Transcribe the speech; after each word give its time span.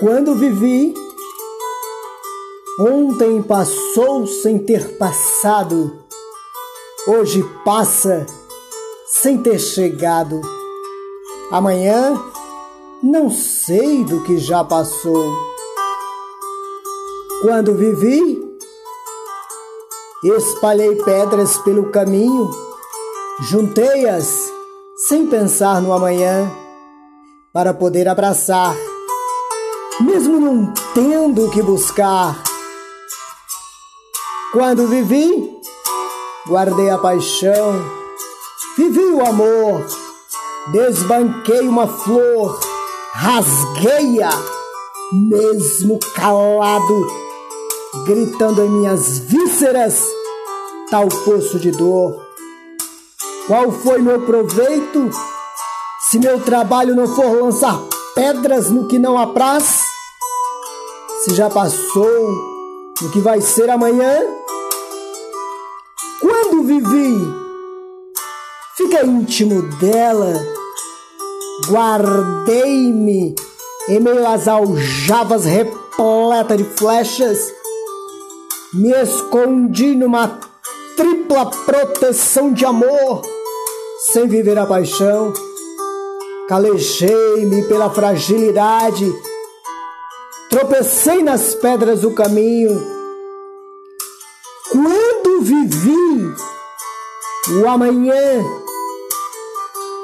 Quando 0.00 0.34
vivi, 0.34 0.94
ontem 2.80 3.42
passou 3.42 4.26
sem 4.26 4.58
ter 4.58 4.96
passado, 4.96 5.92
hoje 7.06 7.44
passa 7.66 8.24
sem 9.06 9.42
ter 9.42 9.58
chegado. 9.58 10.40
Amanhã 11.52 12.18
não 13.02 13.30
sei 13.30 14.02
do 14.02 14.22
que 14.22 14.38
já 14.38 14.64
passou. 14.64 15.36
Quando 17.42 17.74
vivi, 17.74 18.42
espalhei 20.24 20.96
pedras 20.96 21.58
pelo 21.58 21.90
caminho, 21.90 22.48
juntei-as 23.50 24.50
sem 24.96 25.26
pensar 25.26 25.82
no 25.82 25.92
amanhã, 25.92 26.50
para 27.52 27.74
poder 27.74 28.08
abraçar 28.08 28.74
mesmo 30.00 30.40
não 30.40 30.72
tendo 30.94 31.46
o 31.46 31.50
que 31.50 31.62
buscar. 31.62 32.42
Quando 34.52 34.88
vivi, 34.88 35.60
guardei 36.46 36.90
a 36.90 36.98
paixão, 36.98 37.84
vivi 38.76 39.04
o 39.04 39.24
amor, 39.24 39.86
desbanquei 40.72 41.68
uma 41.68 41.86
flor, 41.86 42.58
rasguei-a, 43.12 44.30
mesmo 45.12 45.98
calado, 46.14 47.06
gritando 48.06 48.62
em 48.62 48.68
minhas 48.68 49.18
vísceras, 49.20 50.04
tal 50.90 51.08
poço 51.08 51.58
de 51.58 51.70
dor. 51.70 52.26
Qual 53.46 53.70
foi 53.70 54.00
meu 54.00 54.22
proveito 54.22 55.10
se 56.08 56.18
meu 56.18 56.40
trabalho 56.40 56.94
não 56.94 57.06
for 57.06 57.42
lançar 57.42 57.80
pedras 58.14 58.70
no 58.70 58.86
que 58.86 58.98
não 58.98 59.18
apraz? 59.18 59.79
Se 61.24 61.34
já 61.34 61.50
passou, 61.50 62.32
o 63.02 63.10
que 63.10 63.20
vai 63.20 63.42
ser 63.42 63.68
amanhã? 63.68 64.20
Quando 66.18 66.64
vivi, 66.64 67.18
fica 68.74 69.04
íntimo 69.04 69.60
dela, 69.76 70.32
guardei-me 71.68 73.34
em 73.90 74.00
meio 74.00 74.26
às 74.26 74.48
aljavas 74.48 75.44
repleta 75.44 76.56
de 76.56 76.64
flechas, 76.64 77.52
me 78.72 78.90
escondi 78.90 79.94
numa 79.94 80.40
tripla 80.96 81.50
proteção 81.66 82.50
de 82.50 82.64
amor, 82.64 83.20
sem 84.12 84.26
viver 84.26 84.56
a 84.56 84.64
paixão, 84.64 85.34
calejei-me 86.48 87.62
pela 87.64 87.90
fragilidade 87.90 89.12
tropecei 90.50 91.22
nas 91.22 91.54
pedras 91.54 92.00
do 92.00 92.10
caminho. 92.10 92.84
Quando 94.70 95.42
vivi 95.42 96.34
o 97.62 97.68
amanhã 97.68 98.44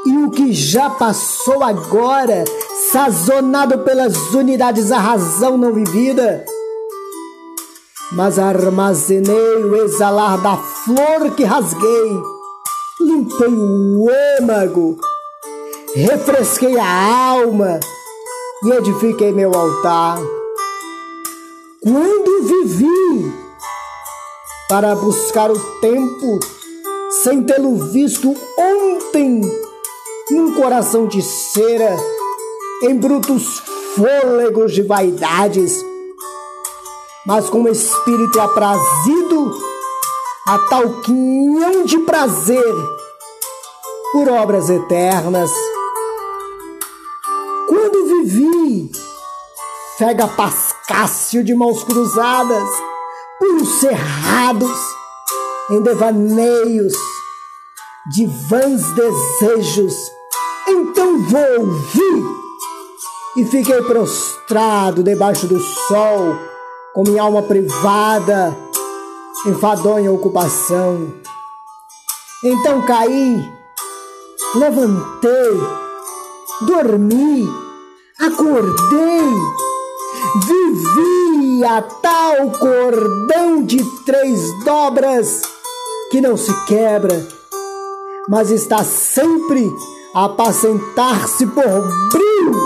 e 0.07 0.17
o 0.19 0.31
que 0.31 0.53
já 0.53 0.89
passou 0.89 1.63
agora, 1.63 2.45
sazonado 2.93 3.81
pelas 3.81 4.33
unidades 4.33 4.89
da 4.89 4.99
razão 4.99 5.59
não 5.59 5.73
vivida, 5.73 6.45
mas 8.13 8.39
armazenei 8.39 9.65
o 9.65 9.85
exalar 9.85 10.41
da 10.41 10.57
flor 10.57 11.33
que 11.37 11.43
rasguei, 11.43 12.23
limpei 13.01 13.49
o 13.49 14.07
âmago, 14.41 14.97
refresquei 15.95 16.79
a 16.79 17.31
alma 17.33 17.81
e 18.65 18.71
edifiquei 18.71 19.33
meu 19.33 19.53
altar. 19.53 20.19
Quando 21.89 22.43
vivi 22.43 23.33
para 24.69 24.97
buscar 24.97 25.53
o 25.53 25.59
tempo 25.81 26.41
sem 27.23 27.45
tê-lo 27.45 27.77
visto 27.93 28.35
ontem, 28.59 29.41
num 30.29 30.53
coração 30.55 31.07
de 31.07 31.23
cera, 31.23 31.97
em 32.83 32.97
brutos 32.97 33.63
fôlegos 33.95 34.73
de 34.73 34.83
vaidades, 34.83 35.81
mas 37.25 37.49
com 37.49 37.69
espírito 37.69 38.41
aprazido 38.41 39.57
a 40.49 40.59
tal 40.69 41.03
quinhão 41.03 41.85
de 41.85 42.01
prazer 42.01 42.75
por 44.11 44.29
obras 44.29 44.69
eternas. 44.69 45.53
Vi 48.27 48.91
cega 49.99 50.29
pascácio 50.29 51.43
de 51.43 51.55
mãos 51.55 51.83
cruzadas, 51.85 52.69
pulos 53.39 53.81
cerrados, 53.81 54.79
em 55.71 55.81
devaneios 55.81 56.93
de 58.13 58.27
vãs 58.27 58.83
desejos. 58.93 59.95
Então 60.69 61.19
vou 61.23 61.61
ouvir 61.61 62.25
e 63.37 63.45
fiquei 63.47 63.83
prostrado 63.83 65.03
debaixo 65.03 65.47
do 65.47 65.59
sol, 65.61 66.37
com 66.95 67.03
minha 67.03 67.23
alma 67.23 67.43
privada, 67.43 68.57
enfadonha 69.47 70.13
ocupação. 70.13 71.15
Então 72.45 72.83
caí, 72.83 73.43
levantei, 74.55 75.61
dormi 76.63 77.67
Acordei, 78.19 79.35
vivi 80.77 81.65
a 81.65 81.83
tal 81.83 82.51
cordão 82.51 83.63
de 83.63 83.83
três 84.05 84.53
dobras 84.65 85.43
que 86.11 86.21
não 86.21 86.37
se 86.37 86.53
quebra, 86.67 87.27
mas 88.29 88.51
está 88.51 88.85
sempre 88.85 89.69
a 90.15 90.27
apacentar-se 90.27 91.47
por 91.47 92.11
brilho, 92.13 92.61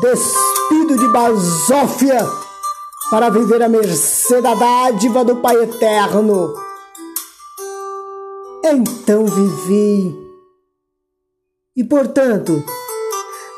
despido 0.00 0.98
de 0.98 1.08
basófia, 1.08 2.26
para 3.10 3.30
viver 3.30 3.62
à 3.62 3.68
mercê 3.68 4.40
da 4.40 4.54
dádiva 4.54 5.24
do 5.24 5.36
Pai 5.36 5.56
Eterno. 5.62 6.54
Então 8.64 9.26
vivi. 9.26 10.14
E 11.76 11.84
portanto, 11.84 12.64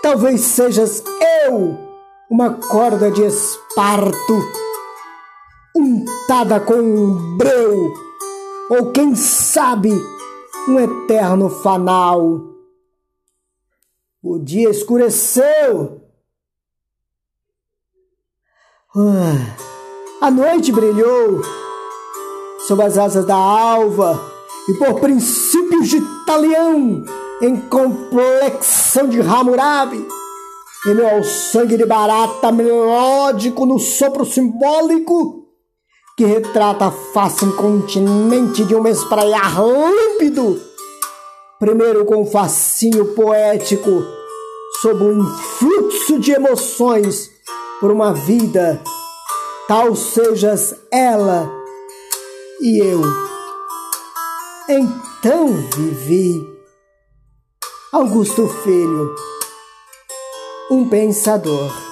Talvez 0.00 0.40
sejas 0.40 1.02
eu, 1.44 1.76
uma 2.30 2.54
corda 2.54 3.10
de 3.10 3.22
esparto, 3.22 4.42
untada 5.74 6.60
com 6.60 6.74
um 6.74 7.36
breu, 7.36 7.94
ou 8.70 8.92
quem 8.92 9.14
sabe, 9.14 9.90
um 10.68 10.78
eterno 10.78 11.48
fanal. 11.48 12.40
O 14.22 14.38
dia 14.38 14.68
escureceu. 14.70 16.02
Ah, 18.94 20.26
a 20.26 20.30
noite 20.30 20.72
brilhou 20.72 21.40
sob 22.66 22.82
as 22.82 22.98
asas 22.98 23.24
da 23.24 23.36
alva 23.36 24.20
e 24.68 24.74
por 24.74 25.00
princípios 25.00 25.88
de 25.88 26.00
talião 26.26 27.04
em 27.40 27.56
complexão 27.56 29.08
de 29.08 29.20
Hammurabi, 29.20 30.06
e 30.86 30.94
meu 30.94 31.24
sangue 31.24 31.76
de 31.76 31.84
barata 31.84 32.52
melódico 32.52 33.66
no 33.66 33.78
sopro 33.78 34.24
simbólico 34.24 35.46
que 36.16 36.24
retrata 36.24 36.86
a 36.86 36.90
face 36.90 37.44
incontinente 37.44 38.64
de 38.64 38.74
um 38.74 38.86
espraiar 38.88 39.54
límpido, 39.64 40.60
primeiro 41.60 42.04
com 42.04 42.22
um 42.22 42.26
fascínio 42.26 43.14
poético, 43.14 44.04
sob 44.80 45.04
um 45.04 45.20
influxo 45.20 46.18
de 46.18 46.32
emoções 46.32 47.30
por 47.80 47.92
uma 47.92 48.12
vida, 48.12 48.82
tal 49.68 49.94
sejas 49.94 50.74
ela 50.90 51.48
e 52.60 52.78
eu. 52.78 53.02
Então 54.68 55.54
vivi. 55.76 56.58
Augusto 57.92 58.48
Filho, 58.48 59.14
um 60.70 60.88
pensador. 60.88 61.87